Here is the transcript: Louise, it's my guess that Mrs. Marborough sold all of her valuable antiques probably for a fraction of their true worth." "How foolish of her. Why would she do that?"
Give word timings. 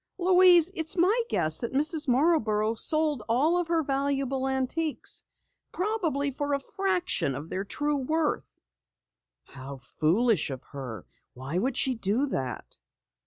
Louise, 0.17 0.71
it's 0.73 0.97
my 0.97 1.21
guess 1.29 1.59
that 1.59 1.73
Mrs. 1.73 2.07
Marborough 2.07 2.73
sold 2.73 3.21
all 3.29 3.59
of 3.59 3.67
her 3.67 3.83
valuable 3.83 4.47
antiques 4.47 5.21
probably 5.71 6.31
for 6.31 6.55
a 6.55 6.59
fraction 6.59 7.35
of 7.35 7.49
their 7.49 7.63
true 7.63 7.97
worth." 7.97 8.59
"How 9.43 9.77
foolish 9.77 10.49
of 10.49 10.63
her. 10.71 11.05
Why 11.35 11.59
would 11.59 11.77
she 11.77 11.93
do 11.93 12.25
that?" 12.29 12.77